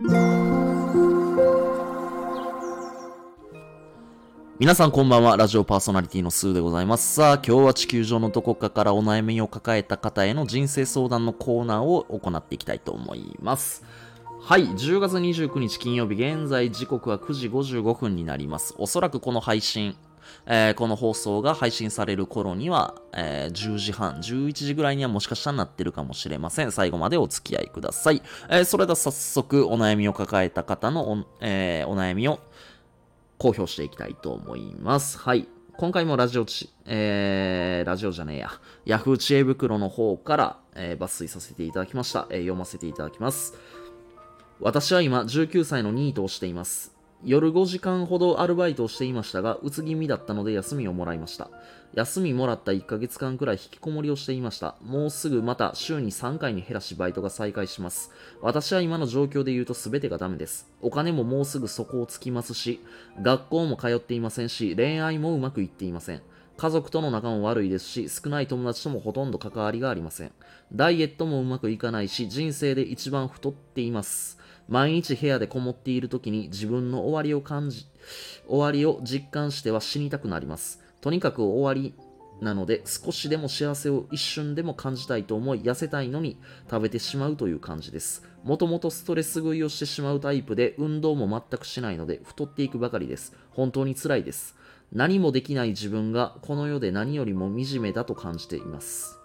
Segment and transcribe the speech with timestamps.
[0.00, 0.14] 皆
[4.76, 5.36] さんこんばんは。
[5.36, 7.16] ラジオパーソナリティのスーでございます。
[7.16, 13.82] さあ、今日は地球上のどこかからお悩みを抱えた方への人生相談のコーナーを行っていきたいと思います。
[14.40, 18.76] はい、10月29日金曜日、現在時刻は9時55分になります。
[18.78, 19.96] おそらくこの配信、
[20.46, 26.72] えーこの放送が配信される頃には、えー10時半、11時ぐらいにはもしかしたらなってるかもしれません。
[26.72, 28.22] 最後までお付き合いください。
[28.48, 32.40] えーそれでは早速お悩みを抱えた方のお,、えお悩みを
[33.38, 35.18] 公表していきたいと思います。
[35.18, 35.48] はい。
[35.76, 38.50] 今回もラジオち、えー、ラジオじゃねえや、
[38.84, 43.54] ヤフー知恵袋の方から、えー抜粋させていただきました、えー読ませていただきます。
[44.60, 46.97] 私は今19歳のニートをしています。
[47.24, 51.50] 夜5時間ほどアルバイトをしていましたが、うつ気味だったので休みをもらいました。
[51.94, 54.76] 休みもらった1ヶ月間くらい引きこもりをしていました。
[54.82, 58.12] もうすぐまた週に3回に減らしバイトが再開します。
[58.40, 60.70] 私は今の状況で言うと全てがダメです。
[60.80, 62.80] お金ももうすぐ底をつきますし、
[63.20, 66.22] 学校も通っていませんし、恋愛もうまくいっていません。
[66.56, 70.32] 家族との仲も悪いですし、少ない友達ともほとんど関わりがありません。
[70.72, 74.37] ダイエットもうまくいかないし、人生で一番太っています。
[74.68, 77.86] 毎日部屋でこもっている時に自分の終わりを感じ、
[78.46, 80.80] 終わりを実感しては死にたくなります。
[81.00, 81.94] とにかく終わり
[82.40, 86.38] なので少しでも幸せを一瞬でも感じたいと思い痩せたいのに
[86.70, 88.22] 食べてしまうという感じです。
[88.44, 93.34] もともとストレス食いをしてしまうタイプで運動も全くしないので太っていくばかりです。
[93.50, 94.54] 本当に辛いです。
[94.92, 99.17] 何もできない自分がこの世で何よりも惨めだと感じています。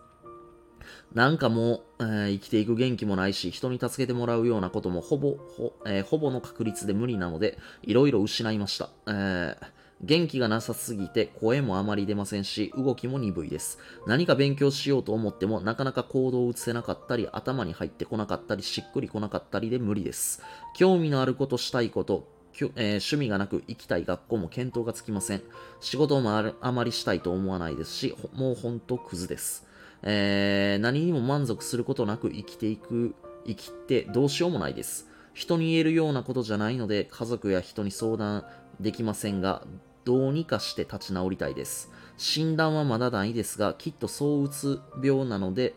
[1.13, 8.89] なんかもう、えー生きていく元気もないし、人に助けてもらうようなこともほぼ、ほ,、えーほぼの確率で無理なので、いろいろ失いました。
[9.07, 13.79] えー元気がなさすぎて声もあまり出ませんし、動きも鈍いです。
[14.05, 20.41] 何か勉強しようと思っても、なかなか行動を移せなかったり、頭に入ってこなかったり、しっくりこなかったりで無理です。
[20.75, 25.41] 興味のあること、したいこと、えー趣味がなく行きたい学校も見当がつきません。
[25.79, 29.65] 仕事もああまりしたいと思わないですし、もうほんとクズです。
[30.03, 33.15] えー何にも満足することなく生きていく、
[33.45, 35.07] 生きてどうしようもないです。
[35.33, 38.45] 人に言えるようなことじゃないので、家族や人に相談
[38.79, 39.63] できませんが、
[40.05, 41.89] どうにかして立ち直りたいです。
[42.17, 45.73] 診断はまだないですが、きっとそううつ病なので、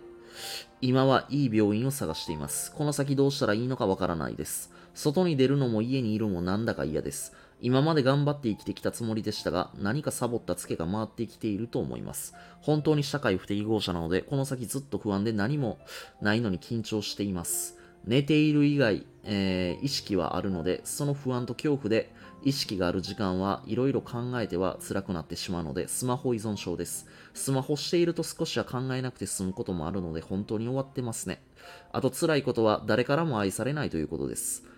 [0.81, 2.73] 今はいい病院を探しています。
[2.73, 4.73] この先どうしたらいいのかわからないです。
[4.95, 7.33] 外に出るのも家にいるのもなんだか嫌です。
[7.61, 12.35] 今まで頑張って生きてきたつもりでしたが、何かサボったツケが回ってきていると思います。
[12.61, 15.79] 本当に社会不適合者なので、この先ずっと不安で何も
[16.21, 17.79] ないのに緊張しています。
[18.05, 22.13] 寝ている以外、えー意識はあるので、その不安と恐怖で、
[22.45, 27.07] 意識がある時間はいろいろ考えては辛くなってしまうので、スマホ依存症です。
[27.35, 31.43] スマホしていると少しは考えなくて済むこともあるので、本当に終わってますね。
[31.91, 34.76] あと辛いことは誰からも愛されないということです。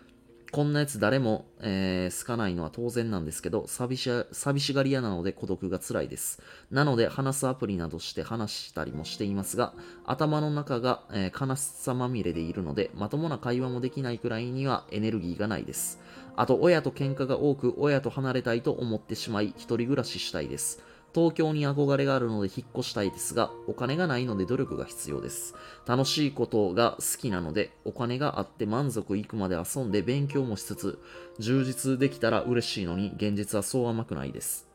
[0.50, 6.40] こんなやつ誰も、えー好かないのは当然なんですけど、寂し寂しがり屋なので孤独が辛いです。
[6.70, 9.74] なので、話すアプリなどして話したりもしていますが、
[10.06, 16.00] 頭の中が、えー悲しさまみれでいるので、まともな会話もできないくらいにはエネルギーがないです。
[16.34, 20.82] あと、親と喧嘩が多く、親と離れたいと思ってしまい、一人暮らししたいです。
[21.18, 25.56] 東京に憧れがあるので引っ越したいですが、お金がないので努力が必要です。
[25.84, 31.00] 楽しいことが好きなので、お金があって満足いくまで遊んで勉強もしつつ、
[31.40, 34.68] 充実できたら嬉しいのに、現実はそう甘くないです。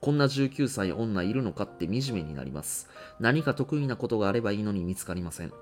[0.00, 2.88] こんな19歳女いるのかって惨めになります。
[3.18, 5.52] 何か得意なことがあればいいのに見つかりません。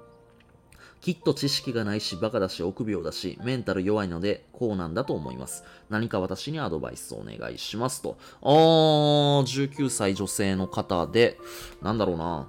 [1.04, 5.62] きっと知識がないし、バカだし、臆病だし、メンタル弱いので、こうなんだと思います。
[5.90, 8.16] 何か私にアドバイスをお願いしますと。
[8.40, 11.36] あー、19歳女性の方で、
[11.82, 12.48] なんだろうな。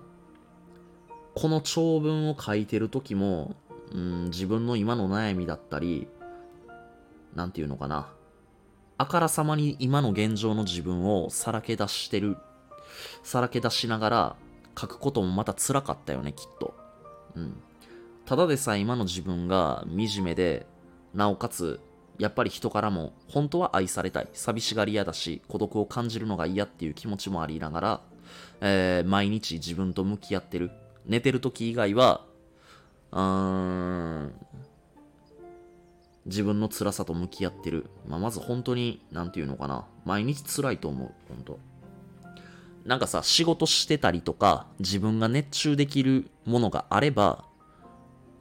[1.33, 3.57] この長文を書いてる時も、
[3.91, 6.07] うん、自分の今の悩みだったり、
[7.35, 8.07] なんていうのかな。
[8.97, 12.37] あからさまに今の現状の自分をさらけ出してる、
[13.21, 14.35] さらけ出しながら
[14.79, 16.73] 書くこともまた辛かったよね、きっと。
[17.35, 17.61] うん。
[18.25, 20.65] ただでさえ今の自分が惨めで、
[21.13, 21.79] なおかつ、
[22.17, 24.27] やっぱり人からも本当は愛されたい。
[24.33, 28.01] 寂しがり屋だし、孤独を感じるのが嫌っていう気持ちもありながら、
[28.61, 30.71] えー毎日自分と向き合ってる。
[31.05, 32.25] 寝てる時以外は、
[33.11, 33.21] うー
[34.23, 34.33] ん、
[36.25, 37.85] 自分の辛さと向き合ってる。
[38.07, 39.85] まあ、まず本当に、なんていうのかな。
[40.05, 41.11] 毎日辛いと思う。
[41.29, 41.59] 本当
[42.85, 47.45] なんかさ、仕事してたりとか、自分が熱中できるものがあれば、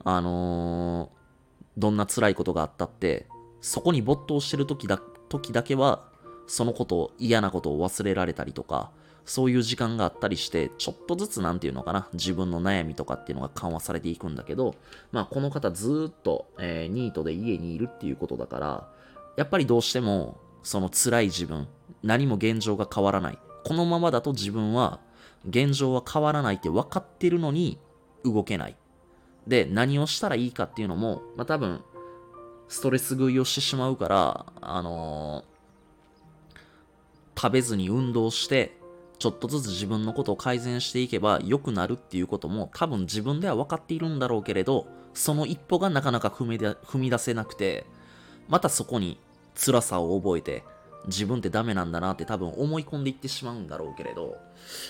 [0.05, 1.25] あのー
[1.77, 3.27] どんな辛いことがあったって、
[3.61, 6.05] そこに没頭してる時だ、時だけは、
[6.47, 8.91] そのことを、嫌なことを忘れられたりとか、
[9.25, 14.75] そういう時間があったりして、ちょっとずつなんていうのかな、自分の悩みとかっていうのが緩和されていくんだけど、
[15.11, 18.89] まあこの方ずっと、えー、ニートで家にいるっていうことだから、
[19.37, 21.67] やっぱりどうしても、その辛い自分、
[22.03, 23.39] 何も現状が変わらない。
[23.65, 25.01] このままだと自分は、
[25.49, 27.79] 現状は変わらないって分かってるのに
[28.25, 28.77] 動けない。
[29.47, 31.83] で、何をしたらいいかっていうのも、まあ多分、
[32.69, 38.79] ストレス食いをしてしまうから、あのー、食べずに運動して、
[39.19, 47.87] ちょっとずつ自分のことを改善していけば良くなるっていうことも多分自分では分かっているんだろうけれど、その一歩がなかなか踏み踏み出せなくて、
[48.49, 49.19] またそこに
[49.55, 50.65] 辛さを覚えて、
[51.07, 54.37] 自分ってダメなんだなって多分思い込んでいってしまうんだろうけれど、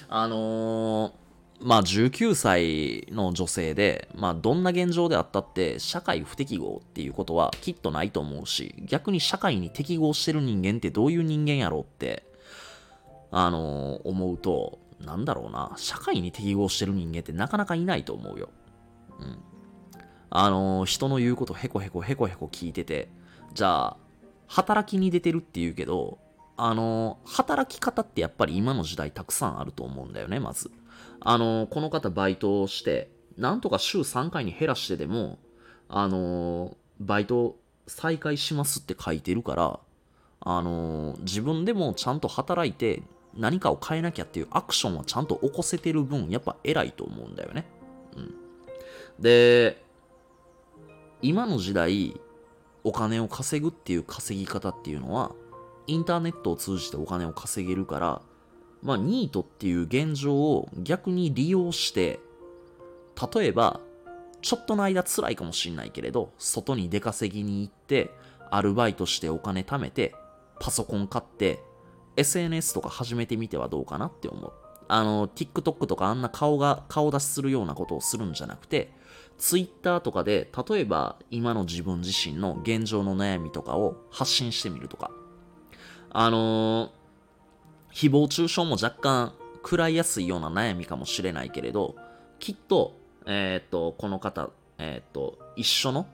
[0.09, 1.13] あのー、
[1.61, 12.25] まあ19歳の女性で、まあどんな現状であったって社会不適合っていうことはきっとないと思うし、逆に社会に適合してる人間ってどういう人間やろうって、
[13.31, 18.51] あのー、思うと、なんだろうな、社会に適合してる人間ってなかなかいないと思うよ。
[19.19, 19.39] うん。
[20.31, 23.09] あのー、人の言うことへこへこへこへこ聞いてて、
[23.53, 23.97] じゃあ、
[24.47, 26.19] 働きに出てるって言うけど、
[26.57, 30.71] あの、働き方ってやっぱり今の時代たくさんあると思うんだよね、まず。
[31.21, 35.39] あの、この方バイトをして、なんとか週3回に減らしてでも、
[35.89, 37.57] あのバイト
[37.87, 39.81] 再開しますって書いてるから、
[40.41, 43.03] あの自分でもちゃんと働いて
[43.37, 47.67] 何かを変えなきゃっていうアクションはちゃんと起こせてる分、やっぱ偉いと思うんだよね。
[48.17, 48.35] うん。
[49.19, 49.83] で、
[51.23, 52.21] 今の時代、
[52.85, 55.33] お金を稼ぐっていう稼ぎ方っていうのは、
[55.87, 58.23] インターネットを通じてお金を稼げるから、
[58.83, 62.21] まあ、ニートっていう現状を逆に利用して、
[63.35, 63.81] 例えば、
[64.43, 68.11] ちょっとの間辛いかもしんないけれど、外に出稼ぎに行って、
[68.51, 70.15] アルバイトしてお金貯めて、
[70.61, 71.61] パソコン買って、
[72.17, 74.53] SNS とか始めてみてはどうかなって思う。
[74.87, 78.93] あの、TikTok とかあんな顔が、顔出しするようなことをするんじゃなくて、
[79.39, 85.11] Twitter とかで、例えば今の自分自身の現状の悩みとかを発信してみるとか。
[86.17, 91.97] あのー、誹謗中傷も若干食らいやすいような悩みかもしれないけれど、
[92.39, 92.97] きっと、
[93.27, 96.07] えっ、と、この方、えっ、と、一緒の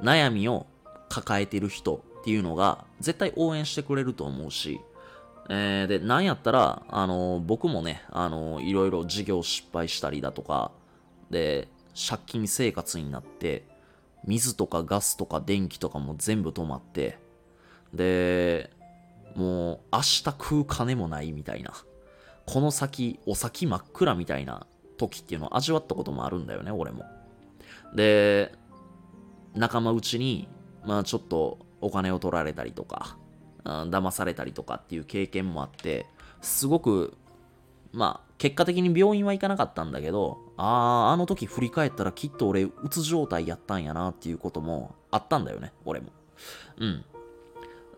[0.00, 0.66] 悩みを
[1.10, 4.80] 抱えてる人っていうのが絶対応援してくれると思うし、
[5.50, 10.72] えー、で、なんやったら、あの、僕もね、あのー、いろいろ事業失敗したりだとか、
[11.30, 13.66] で、借金生活になって、
[14.26, 17.18] 水とかガスとか電気とかも全部止まって、
[17.92, 18.70] で、
[19.34, 21.72] もう明日食う金もないみたいな、
[22.46, 24.66] この先、お先真っ暗みたいな
[24.96, 27.04] 時っていうのを味わったこともあるんだよね、俺も。
[27.94, 28.52] で、
[29.54, 30.48] 仲間内に、
[30.84, 33.16] まあちょっとお金を取られたりとか、
[33.64, 36.06] うん騙されたりとかっていう経験もあって、
[36.42, 37.16] すごく、
[37.92, 46.08] まあ、結果的に病院は行かなかったんだけど、ああ、あの時振り返ったらきっと俺、うつ状態やったんやなっていうこともあったんだよね、俺も。
[46.78, 47.04] うん。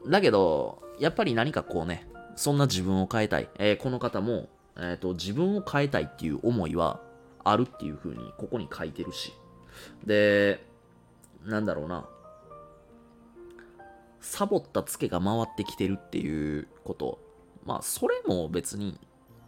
[0.08, 2.06] だけど、やっぱり何かこうね、
[2.36, 3.48] そんな自分を変えたい。
[3.58, 7.00] えー、この方も、えっ、ー、と、自分を変えたいっていう思いは
[7.44, 9.32] あるっていう風に、ここに書いてるし。
[10.04, 10.66] で、
[11.44, 12.06] なんだろうな。
[14.20, 17.20] サボったツケが回ってきてるっていうこと。
[17.64, 18.98] まあ、それも別に、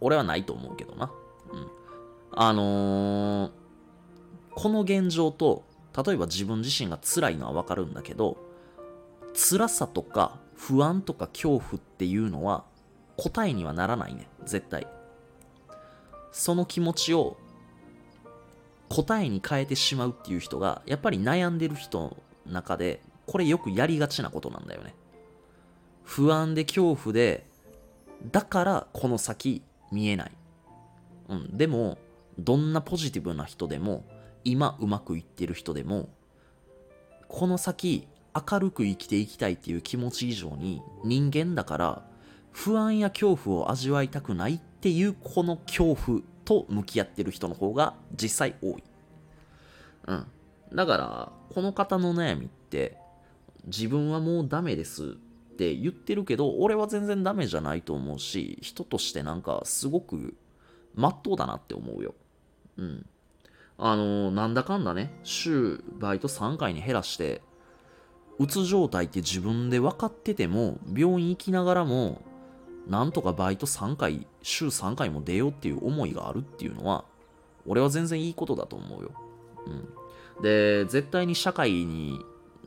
[0.01, 1.11] 俺はないと思うけどな。
[1.51, 1.67] うん。
[2.31, 3.51] あのー、
[4.55, 5.65] この現状と、
[6.05, 8.37] 例えば自分自身が辛いのはわかるんだけど、
[9.33, 12.65] 辛さとか不安とか恐怖っていうのは
[13.15, 14.27] 答えにはならないね。
[14.43, 14.85] 絶対。
[16.33, 17.37] その気持ちを
[18.89, 24.93] 答えに変えてしまうっていう人が、やっぱり悩んでる人の中でこれよくやりがちなことなんだよね。
[26.03, 27.45] 不安で恐怖で、
[28.29, 29.63] だからこの先
[29.93, 30.31] 見えない。
[31.29, 31.97] うん、でも、
[32.37, 34.03] どんなポジティブな人でも、
[34.43, 36.09] 今うまくいってる人でも、
[37.29, 42.09] この先明るく生きていきたいっていう気持ち以上に人間だから
[42.51, 48.83] 不安や恐怖を味わいたくないっていうこの恐怖と向き合ってる人の方が実際多い。
[50.07, 50.25] うん。
[50.73, 52.97] だから、この方の悩みって
[53.65, 60.35] 自分はもうダメですって言ってるけど、俺は全然ダメじゃないと思うし、人としてなんかすごく
[60.95, 62.15] まっとうだなって思うよ。
[62.77, 63.05] うん。
[63.77, 67.41] あの、なんだかんだね、週バイト3回に減らして、
[68.39, 72.21] うつ状態って自分で分かってても、病院行きながらも、
[72.87, 77.05] なんとかバイト3回、週3回も出ようっていう思いがあるっていうのは、
[77.67, 79.11] 俺は全然いいことだと思うよ。
[80.37, 80.41] うん。
[80.41, 82.19] で、絶対に社会に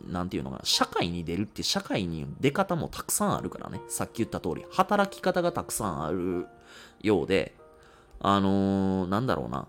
[0.09, 3.81] なんていうのかな、社会に出るって社会に出方もたくさんあるからね。
[3.89, 6.47] さっき言った通り、働き方がたくさんある。
[7.01, 7.57] ようで、
[8.21, 9.67] あのー、なんだろうな。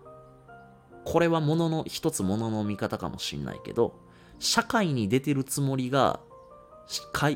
[1.06, 4.00] これはものの、一つものの見方かもしんないけど、
[4.44, 6.20] 社会に出てるつもりが、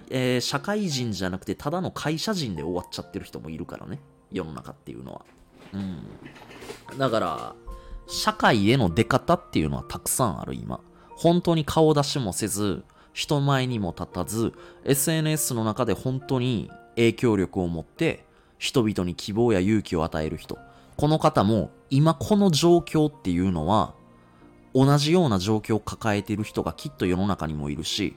[0.09, 4.01] えー、社会人じゃなくてただの会社人で終わっちゃってる人もいるからね。
[4.29, 5.21] 世の中っていうのは。
[5.71, 6.97] うん。
[6.97, 7.55] だから、
[8.07, 10.81] 社会への出方っていうのはたくさんある今。
[11.15, 12.83] 本当に顔出しもせず、
[13.13, 14.51] 人前にも立たず、
[14.83, 18.25] SNS の中で本当に影響力を持って、
[18.57, 20.57] 人々に希望や勇気を与える人。
[20.97, 23.93] この方も今この状況っていうのは、
[24.73, 28.15] 同じような状況を抱えている人がきっと世の中にもいるし、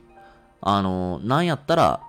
[0.60, 2.00] あの、なんやったら、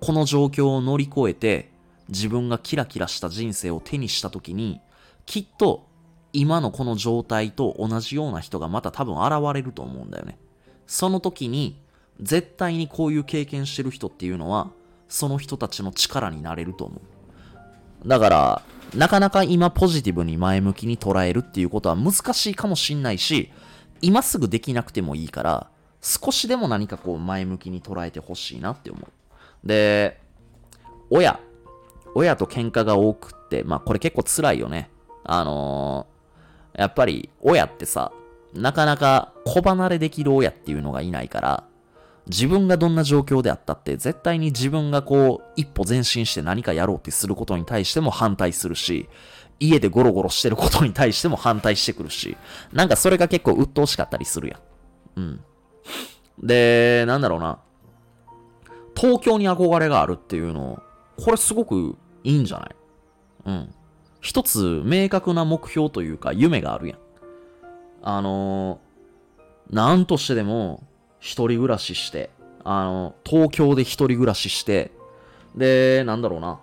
[0.00, 1.70] この状況を乗り越えて、
[2.08, 4.80] 自分がキラキラした人生を手にした時に、
[5.26, 5.86] きっと
[6.32, 10.38] 今のこの状態と同じような人がまた多分現れると思うんだよね。
[10.86, 11.80] その時に、
[12.20, 14.70] 絶対にこういう経験してる人っていうのは、
[15.08, 18.08] その人たちの力になれると思う。
[18.08, 18.62] だから、
[18.94, 23.50] なかなか今ポジティブに前向きに捉えるっていうことは難しいかもしんないし、
[24.02, 29.66] 今すぐできなくてもいいから、少しでも何かこう前向きに捉えてほしいなって思う。
[29.66, 30.20] で、
[31.10, 31.40] 親。
[32.14, 34.90] 親と喧嘩が多くって、まあこれ結構辛いよね。
[35.24, 38.12] あのー、やっぱり親ってさ、
[38.54, 41.64] なかなか子離れできる親っていうのがいないから、
[42.26, 49.08] 自分がどんな状況であったって絶対に自分がこう一歩前進して何かやろうってすることに対しても反対するし、
[49.60, 52.36] 家でゴロゴロしてることに対しても反対してくるし、
[52.72, 55.20] なんかそれが結構鬱陶しかったりするやん。
[55.20, 55.40] うん。
[56.42, 57.58] で、なんだろうな。
[58.96, 60.82] 東京に憧れがあるっていうの、
[61.22, 62.70] これすごくいいんじゃない？
[63.46, 63.74] うん。
[64.20, 66.98] 一つ明確な目標というか夢があるやん。
[68.02, 70.82] あのー、なんとしてでも
[71.18, 72.30] 一人暮らしして、
[72.64, 74.90] あの、東京で一人暮らしして、
[75.54, 76.60] で、なんだろうな。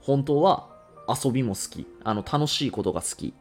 [0.00, 0.69] 本当は
[1.08, 1.86] 遊びも好き。
[2.04, 3.34] あの、楽しいことが好き。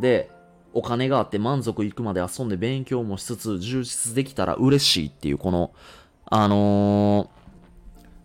[0.00, 0.30] で、
[0.74, 5.72] お金があって満足いくまで遊んで勉強もしつつ充実できたら嬉しいっていうこの、
[6.26, 7.28] あのー、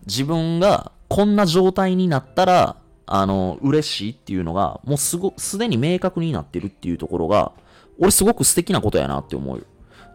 [0.05, 7.51] 自分がこんな状態になったら、あのー、嬉しいっていうのが、もうすご、すでに明確になってるっていうところが、
[7.99, 9.65] 俺すごく素敵なことやなって思う。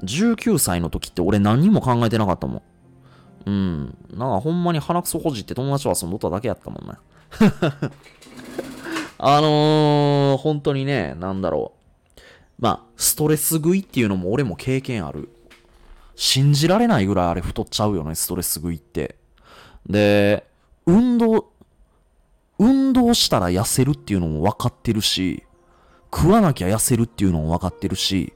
[0.04, 2.62] 19歳の時って俺何も考えてなかったもん。
[3.46, 3.96] うん。
[4.10, 6.94] なんかほんまに鼻くそほじって友達と遊んどっただけやったもんね。
[9.18, 12.20] あのー、本当にね、なんだろう。
[12.58, 15.28] まあ、ストレス食いっていうのも俺も経験ある。
[16.14, 19.16] 信じられないぐらいあれ太っちゃうよね、ストレス食いって。
[19.88, 20.46] で、
[20.86, 21.50] 運動、
[22.58, 25.44] 運動したら痩せるっていうのも分かってるし、
[26.14, 28.32] 食わなきゃ痩せるっていうのも分かってるし、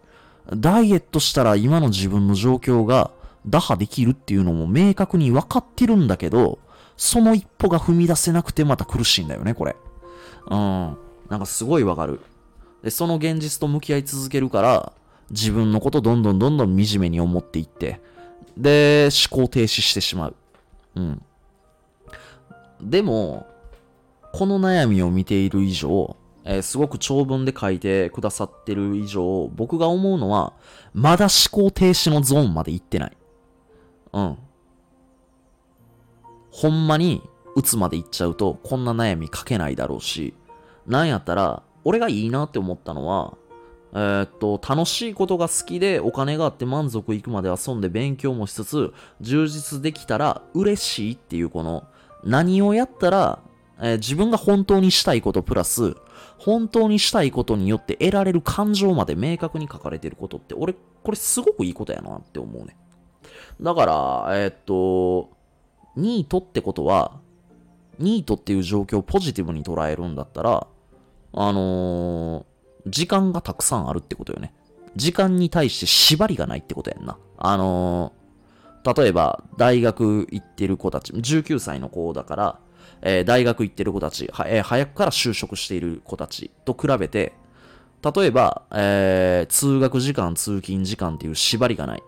[0.55, 3.11] ダイエットしたら今の自分の状況が
[3.47, 6.59] 打破できるっていうのも明確に分かってるんだけど、
[6.97, 9.77] その一歩が踏み出せなくてまた苦しいんだよね、これ。
[10.49, 10.97] うん。
[11.29, 12.21] なんかすごいわかる。
[12.83, 14.93] で、その現実と向き合い続けるから、
[15.31, 18.01] 自分のことどんどんどんどん惨めに思っていって、
[18.57, 20.37] で、思考停止してしまう。
[20.95, 21.23] うん。
[22.81, 23.47] でも、
[24.33, 30.53] この悩みを見ている以上、えー、すごく長文で書いてくださってる以上、僕が思うのは、
[30.95, 33.17] まだ思考停止のゾーンまで行ってない。
[34.13, 34.39] うん。
[36.57, 37.23] ほんまに、
[37.55, 40.33] 打つまで行っちゃうと、こんな悩み書けないだろうし、
[40.87, 43.37] なんやったら、俺がいいなって思ったのは、
[43.93, 51.85] えー、っと、楽しいことが好きでお金があって満足いくまで遊んで勉強もしつつ、充実できたら嬉しいっていうこの、
[52.25, 53.41] 何をやったら、
[53.79, 55.95] えー、自分が本当にしたいことプラス、
[56.39, 62.79] 本当にしたいことによって得られる感情まで明確に書かれてることって、俺、これすごくいいことやなって思うね。
[63.61, 65.36] だから、えー、っと、
[65.97, 67.13] ニートってことは、
[67.99, 70.67] ニートっていう状況をポジティブに捉えるんだったら、
[71.33, 74.55] あのー、時間がたくさんあるってことよね。
[74.95, 77.19] 時間に対して縛りがないってことやんな。
[77.39, 82.59] あのー、例えば、大学行ってる子たち、19歳の子だから、
[83.03, 87.33] えー、大学行ってる子たち、え、早くから就職している子たちと比べて、
[88.15, 92.03] 例えば、え、通学時間、通勤時間っていう縛りがない。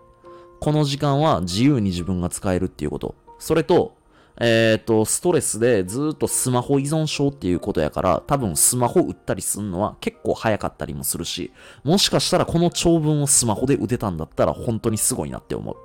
[0.59, 3.15] この時間は自由に自分が使えるっていうこと。
[3.39, 3.97] それと、
[4.41, 11.51] えっ、ー、と、ストレスでずっとスマホ依存症っていうことやから、多分スマホ打ったりすんのは結構早かったりもするし、
[11.83, 15.75] もしかしたらこの長文をスマホで打てたんだったら本当にすごいなって思う。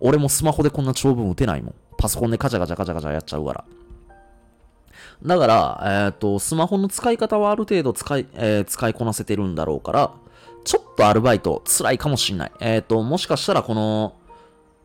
[0.00, 1.74] 俺もスマホでこんな長文打てないもん。
[1.96, 3.64] パソコンでカチャカチャカチャカチャやっちゃうから。
[5.24, 10.12] だから、えっ、ー、と、スマホの使い方はある程度使い、えー、使いこなせてるんだろうから、
[10.64, 12.52] ちょっとアルバイト辛いかもしんない。
[12.60, 14.14] えっ、と、もしかしたらこの、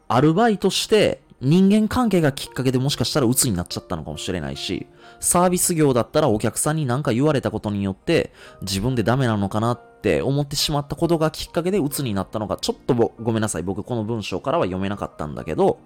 [0.08, 4.88] アルバイトして人間関係がきっかけでもしかしたら鬱になっちゃったのかもしれないし、
[5.20, 8.32] サービス業だったらお客さんに何か言われたことによって
[8.62, 13.64] 自分でダメなのかなって思ってしまったことがきっかけで鬱になったのか、ちょっとごめんなさい。
[13.64, 15.80] 僕この文章からは読めなかったんだけど、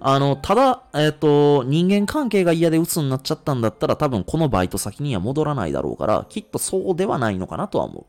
[0.00, 8.06] あの、ただ、えっ、ー、と、人間関係が嫌で鬱になっちゃったんだったら多分このバイト先には戻らないだろうから、きっとそうではないのかなとは思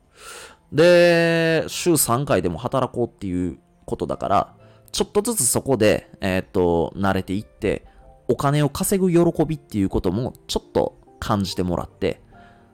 [0.71, 0.75] う。
[0.75, 4.53] で、週3回でも働こうっていうことだから、
[4.91, 7.85] ちょっとずつそこで、えっ、と、慣れていって、
[8.27, 12.21] お金を稼ぐ喜びっていうこともちょっと感じてもらって、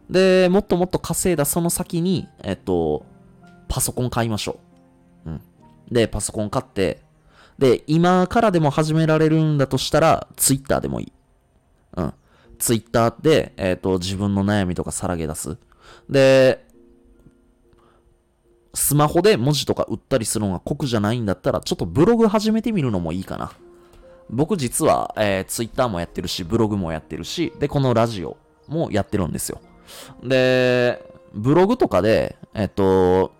[0.09, 3.05] で、もっともっと稼いだその先に、えっ、と、
[3.67, 4.59] パソコン買いましょ
[5.25, 5.29] う。
[5.29, 5.41] うん。
[5.91, 7.01] で、パソコン買って、
[7.59, 11.13] で、今からでも始められるんだとしたら、ツイッターでもいい。
[11.97, 12.13] うん。
[12.59, 15.57] ツイッターで、えっ、と、自分の悩みとかさらけ出す。
[16.09, 16.65] で、
[18.77, 23.51] スマホで文字とか打ったりするのが酷じゃないんだったら、ちょっとブログ始めてみるのもいいかな。
[24.29, 29.59] 僕実は、えー、ツイッターもやってるし、ブログもやってるし、で、このラジオもやってるんですよ。
[30.23, 31.03] で、
[31.33, 33.31] ブログとかで、えっと、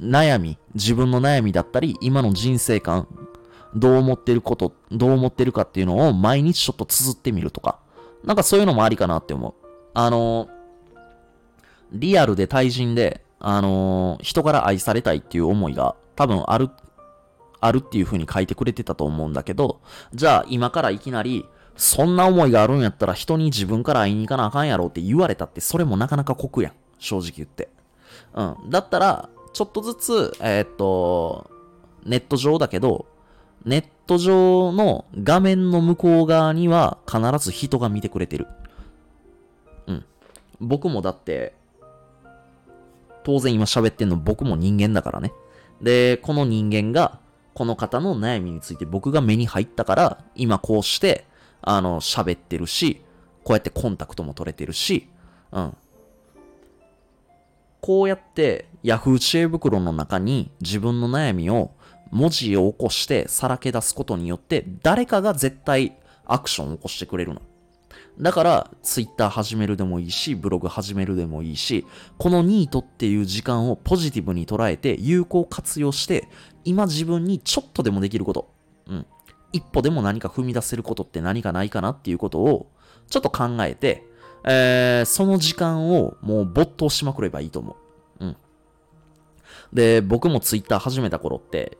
[0.00, 3.06] 悩み、自分の悩みだったり、今の人生観、
[3.76, 7.78] どう思ってること、どう思ってるかっていうのを毎日ちょっと綴ってみるとか、
[8.24, 9.54] なんかそういうのもありかなって思う。
[9.94, 10.48] あの、
[11.92, 16.70] リアルで対人で、あのー、人から愛されたいっていう思いが多分ある、
[17.60, 19.80] あるっていう風に書いてくれてたと思うんだけど、
[20.14, 26.72] じゃあ今からいきなり、そんな思いがあるんやったら人に自分から会いに行かなあかんやろって言われたって、それもなかなか酷やん。
[26.98, 27.68] 正直言って。
[28.34, 28.70] うん。
[28.70, 31.50] だったら、ちょっとずつ、えー、っと、
[32.04, 33.06] ネット上だけど、
[33.64, 38.46] ネット上の画面の向こう側には必ず人が見てくれてる。
[39.86, 40.04] うん。
[40.60, 41.54] 僕もだって、
[43.28, 45.34] 当然今喋ってんの僕も人間だからね。
[45.82, 47.20] で、この人間が、
[47.52, 51.26] この方の悩みについて僕が目に入ったから、今こうして、
[51.60, 53.02] あの、喋ってるし、
[53.44, 55.10] こうやってコンタクトも取れてるし、
[55.52, 55.76] うん。
[57.82, 61.72] こうやって Yahoo 知恵袋の中に自分の悩みを
[62.10, 67.42] 文字を起こしてさらけ出すことによって誰かが絶対アクションを起こしてくれるの。
[68.20, 71.86] だから、ツイッター始めるでもいいし、ブログ始めるでもいいし、
[72.18, 76.28] このニートっていう時間をポジティブに捉えて、有効活用して、
[76.64, 78.50] 今自分にちょっとでもできること、
[78.88, 79.06] うん。
[79.52, 82.66] 一歩でも何か踏み出せることって何かないかなっていうことを、
[83.08, 84.04] ちょっと考えて、
[84.44, 87.76] えー、その時間をもう没頭しまくればいいと思
[88.20, 88.24] う。
[88.24, 88.36] うん。
[89.72, 91.78] で、僕もツイッター始めた頃って、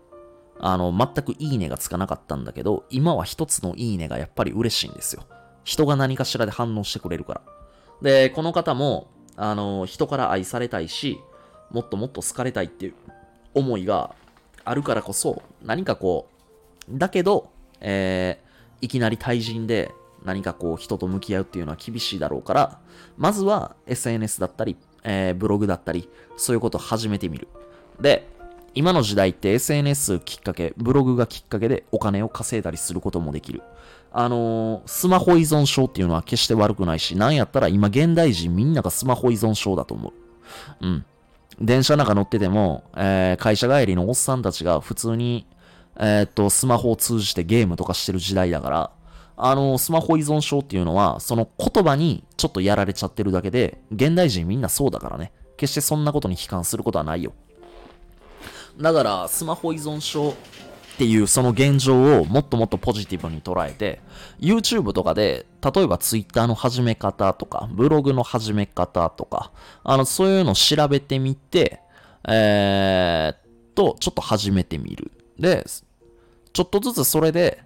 [0.61, 5.24] あの、全くいいねがつかなかったんだけど、今は一つのいいねがやっぱり嬉しいんですよ。
[5.68, 7.40] 人が何かしらで反応してくれるから。
[8.00, 11.20] で、この方も、あの、人から愛されたいし、
[11.70, 12.94] もっともっと好かれたいっていう
[13.52, 14.14] 思いが
[14.64, 16.26] あるからこそ、何かこ
[16.90, 17.50] う、だけど、
[17.83, 19.92] えー、いきなり対人で
[20.24, 22.78] 何かこう人と向き合うっていうのは厳しいだろうから、
[23.18, 27.46] まずは SNS だったり、えー、ブログだったり、そういうことを始めてみる。
[28.00, 28.26] で、
[28.74, 33.61] 今の時代って SNS きっかけ、ブログがきっかけでお金を稼いだりすることもできる。
[34.10, 40.86] あのー、スマホ依存症っていうのは決して悪くないし、なんやったら今現代人みんながスマホ依存症だと思う。
[40.86, 41.04] うん。
[41.60, 45.46] 電車なんか乗ってても、えー、会社帰りのおっさんたちが普通に、
[45.98, 48.90] えー、っと、スマホを通じてゲームとかしてる時代だから、
[49.36, 55.32] あのー、スマホ依存症っていうのは、その言葉にちょっとやられちゃってるだけで、現代人みんなそうだからね。
[55.56, 57.32] 決してそんなことに悲観することはないよ。
[58.80, 60.34] だから、スマホ依存症
[60.98, 64.00] っていうその現状をもっともっとポジティブに捉えて、
[64.40, 69.52] YouTube とかで、例えば Twitter の始め方とか、ブログの始め方とか、
[69.84, 71.80] あの、そういうのを調べてみて、
[72.26, 73.38] えー、っ
[73.76, 75.12] と、ちょっと始めてみる。
[75.38, 75.64] で、
[76.52, 77.62] ちょっとずつそれで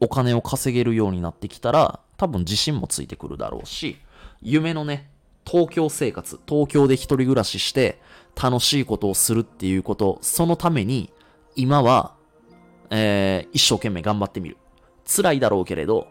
[0.00, 3.96] お金を稼げるようになってきたら、多分自信もついてくるだろうし、
[4.42, 5.10] 夢のね、
[5.44, 8.00] 東京生活、東京で一人暮らしして
[8.40, 11.12] 楽しいことをするっていうこと、そのために
[11.56, 12.15] 今は
[12.90, 14.56] えー、一生懸命頑張ってみる。
[15.04, 16.08] 辛いだろうけれど、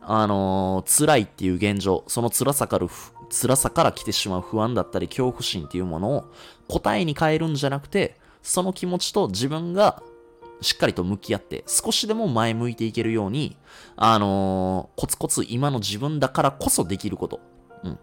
[0.00, 2.88] あのー、辛いっていう現状、その辛さから、
[3.30, 6.24] 辛さから来てしまう不安だったり恐怖心っていうものを
[6.68, 10.02] 答えに変えるんじゃなくて、その気持ちと自分が
[10.60, 13.56] しっかりと向き合って、少しでも前向いていけるように、
[13.96, 17.40] あのー、コツコツ今の自分だからこそできること。
[17.84, 17.98] うん。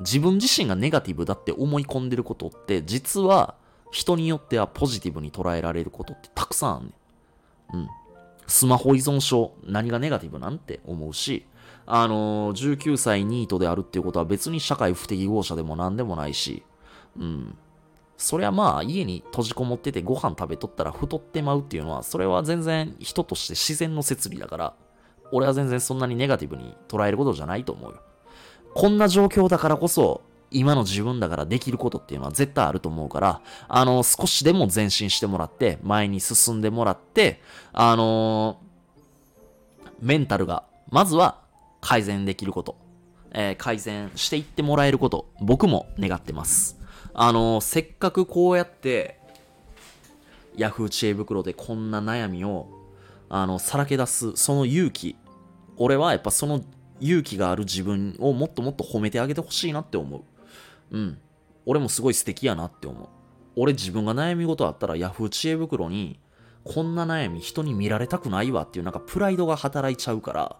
[0.00, 3.56] 自分自身がネガティブだって思い込んでることって、実は
[3.90, 6.92] 人によってはポジティブに捉えられることってたくさんあるね
[7.72, 7.88] うん。
[8.46, 11.46] スマホ依存症、何がネガティブなんて思うし、
[11.86, 16.62] あのー、19歳ニートであるっていうことは別に社会不適合者でも何でもないし、
[17.18, 17.56] うん。
[18.16, 24.74] そりゃまあ家に閉じこもっててご飯食べとったら太ってまうっていうのは、それは全然人として自然の設備だから、
[25.32, 28.02] 俺は全然そんなにネガティブに捉えることじゃないと思うよ。
[28.74, 30.22] こんな状況だからこそ、
[30.52, 37.40] 今の自分だからできることっていうのは絶対あると思うから、あの、少しでも前進してもらって、前に進んでもらって、
[37.72, 38.58] あの、
[40.00, 41.40] メンタルが、まずは
[41.80, 42.76] 改善できること、
[43.32, 46.78] えー、改善していってもらえること、僕も願ってます。
[47.14, 49.20] あの、せっかくこうやって、
[50.56, 52.68] ヤフー知恵袋でこんな悩みを、
[53.28, 55.16] あの、さらけ出す、その勇気、
[55.76, 56.62] 俺はやっぱその
[57.00, 60.22] 勇気がある自分をもっともっと褒めてあげてほしいなって思う。
[60.92, 61.18] うん。
[61.66, 63.08] 俺もすごい素敵やなって思う。
[63.56, 66.20] 俺自分が悩み事あったら Yahoo 知恵袋に、
[66.64, 70.56] こんな悩み人に見られたくないわっていうなんかプライドが働いちゃうから、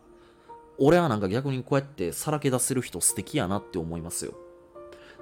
[0.79, 4.35] 俺はなんか逆にこうやってさらけ出せる人素敵やなって思いますよ。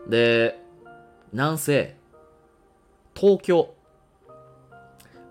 [0.08, 0.58] で、
[1.32, 1.96] なんせ、
[3.14, 3.74] 東京、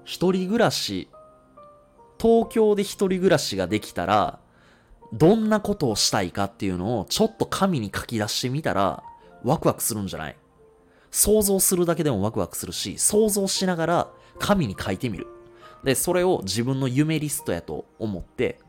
[0.03, 1.09] 一人暮らし、
[2.21, 4.39] 東京で一人暮らしができたら、
[5.13, 9.03] どんなことをしたいかっていうのをちょっと紙に書き出してみたら、
[9.43, 10.35] ワクワクするんじゃない？
[11.11, 15.27] 想像するだけでもワクワクするし、想像しながら紙に書いてみる。
[15.83, 18.59] で、それを自分の夢リストやと思って、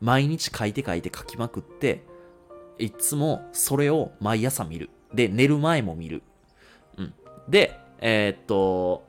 [0.00, 2.04] 毎日書いて書いて書きまくって、
[2.78, 4.90] いつもそれを毎朝見る。
[5.12, 6.22] で、寝る前も見る。
[6.98, 7.14] うん。
[7.48, 9.04] で、えー、っと、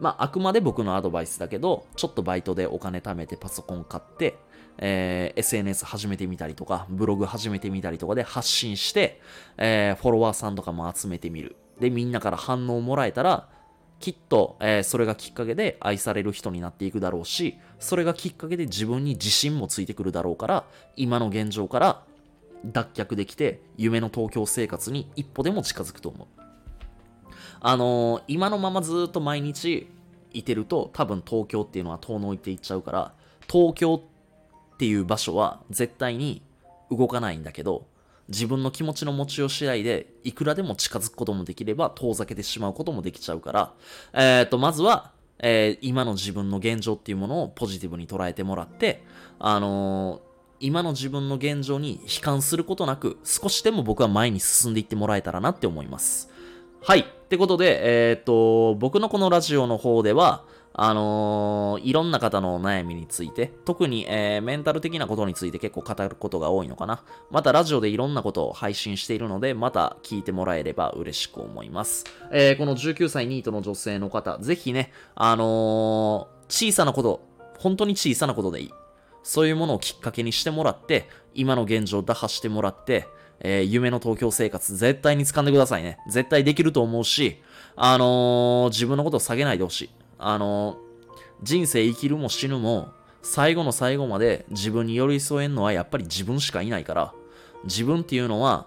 [0.00, 4.36] まあ、あくまで僕のアドバイスだけど、ちょっとバイトでお金貯めてパソコン買って、
[4.78, 9.20] えー、SNS 始めてみたりとか、ブログ始めてみたりとかで発信して、
[9.58, 11.56] えー、フォロワーさんとかも集めてみる。
[11.80, 13.48] で、みんなから反応をもらえたら、
[14.00, 20.64] きっと、えー、それがきっかけで愛される人になっていくだろうし、それがきっかけで自分に自信もついてくるだろうから、
[20.96, 22.02] 今の現状から
[22.64, 26.26] 脱却できて、夢の東京生活に一歩でも近づくと思う。
[27.60, 29.88] あのー、今のままずっと毎日
[30.32, 33.12] いてると、多分東京っていうのは遠のいていっちゃうから、
[33.48, 34.11] 東京って
[34.82, 36.42] ていう場所は絶対に
[36.90, 37.86] 動かないんだけど、
[38.28, 43.72] 自分の気持ちの持ちよう次第で、いくらでも近づくこともできれば、遠ざけてしまうこともできちゃうから、
[44.12, 49.04] えっ、ー、と、まずは、えー、今の自分の現状っていうものをポジティブに捉えてもらって、
[49.38, 50.20] あのー、
[50.58, 56.28] 今の自分の現状に悲観することなく、少しでも僕は前に進んでいってもらえたらなって思います。
[56.82, 57.06] はい。
[57.32, 67.02] ってことで、えっ、と、僕のこのラジオの方では、あのー、いろんな方の悩みについて、特に、えー、メンタル的なことについて結構語ることが多いのかな。
[67.30, 72.04] またラジオでいろんなことを配信しているので、また聞いてもらえれば嬉しく思います。
[72.30, 77.26] えー、この19歳ニートの女性の方、ぜひね、あの小さなこと、
[77.58, 78.70] 本当に小さなことでいい。
[79.22, 83.08] そういうものをきっかけにしてもらって、今の現状を打破してもらって、
[83.40, 85.98] えー、夢の東京生活絶対に掴んでくださいね。
[86.08, 87.40] 絶対できると思うし、
[87.76, 89.90] あのー、自分のことを下げないでほしい。
[90.18, 90.78] あの、
[91.42, 92.92] 人生生きるも死ぬも、
[93.22, 97.14] 最後の最後まで自分に寄り添えんのはやっぱり自分しかいないから、
[97.64, 98.66] 自分っていうのは、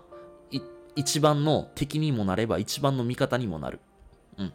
[0.96, 3.80] 一番の敵にもなれば一番の味方にもなる。
[4.38, 4.54] うん。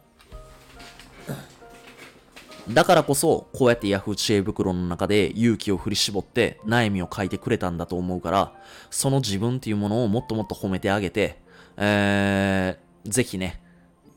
[2.69, 8.53] だからこそ、こうやって Yahoo 知恵袋の中で勇気を振り絞って悩みを書いてくれたんだと思うから、
[8.89, 11.41] その自分っていうものをもっともっと褒めてあげて、
[11.77, 13.61] えー、ぜひね、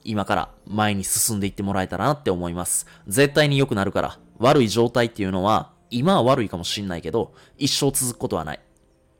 [0.04, 2.86] 今から前に進んでいってもらえたらなって思います。
[3.08, 8.60] 絶対に良くなるから、悪い状態っていうのは、今は悪いかもしんないけど、一生続くことはない。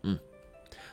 [0.03, 0.21] うん。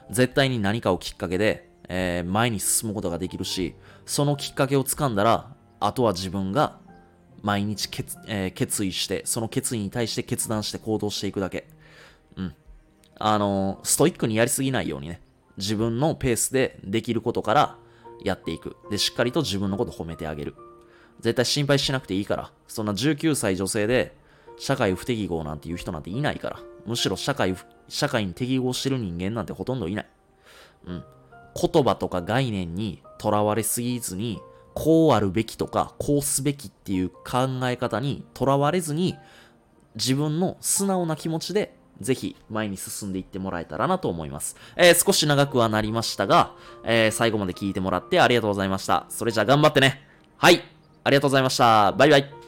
[0.09, 6.79] 絶対に何かをきっかけで、えー、前に進むことができるし、そのきっかけをつかんだら、あとは自分が
[7.41, 11.67] 毎日決,、えー、決意して、その決意に対して決断して行動していくだけ。
[12.35, 12.55] うん。
[13.17, 15.21] あのー、ストイックにやりすぎないようにね、
[15.57, 17.77] 自分のペースでできることから、
[18.23, 18.75] やっていく。
[18.89, 20.55] で、しっかりと自分のこと褒めてあげる。
[21.19, 22.51] 絶対心配しなくていいから。
[22.67, 24.15] そんな19歳女性で、
[24.57, 26.59] 社会不適合なんていう人なんていないから。
[26.85, 27.55] むしろ社会、
[27.87, 30.05] 社会に適合してる人間なんてほとんどいない。
[30.85, 31.03] うん。
[31.55, 34.41] 言葉とか概念にとらわれすぎずに、
[34.73, 39.15] こうあるべきとか、こうすべきっていう考え方にとらわれずに、
[39.95, 44.55] 自分の素直な気持ちでぜひ前に進んでいってもらえたらなと思います。
[44.75, 46.53] えー、少し長くはなりましたが、
[46.83, 49.05] えー、最後まで聞いてもらってありがとうございました。
[49.09, 50.01] それじゃあ頑張ってね。
[50.37, 50.63] はい。
[51.03, 51.91] ありがとうございました。
[51.93, 52.40] バイバイ。